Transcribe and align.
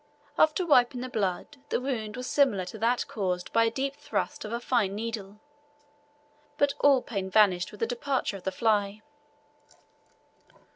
After 0.35 0.65
wiping 0.65 1.01
the 1.01 1.09
blood 1.09 1.57
the 1.69 1.79
wound 1.79 2.17
was 2.17 2.25
similar 2.25 2.65
to 2.65 2.79
that 2.79 3.07
caused 3.07 3.53
by 3.53 3.65
a 3.65 3.69
deep 3.69 3.95
thrust 3.95 4.43
of 4.43 4.51
a 4.51 4.59
fine 4.59 4.95
needle, 4.95 5.39
but 6.57 6.73
all 6.79 7.03
pain 7.03 7.25
had 7.25 7.33
vanished 7.33 7.69
with 7.69 7.81
the 7.81 7.85
departure 7.85 8.37
of 8.37 8.43
the 8.43 8.51
fly. 8.51 9.03